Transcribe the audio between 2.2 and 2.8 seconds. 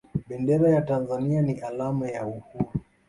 uhuru